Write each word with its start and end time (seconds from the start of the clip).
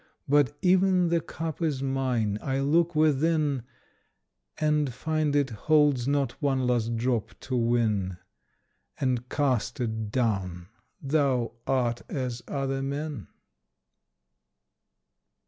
But 0.27 0.57
even 0.63 1.09
the 1.09 1.21
cup 1.21 1.61
is 1.61 1.83
mine. 1.83 2.39
I 2.41 2.59
look 2.59 2.95
within, 2.95 3.61
And 4.57 4.91
find 4.91 5.35
it 5.35 5.51
holds 5.51 6.07
not 6.07 6.31
one 6.41 6.65
last 6.65 6.95
drop 6.97 7.39
to 7.41 7.55
win, 7.55 8.17
And 8.99 9.29
cast 9.29 9.79
it 9.79 10.09
down. 10.09 10.69
Thou 11.03 11.51
art 11.67 12.01
as 12.09 12.41
other 12.47 12.81
men. 12.81 13.27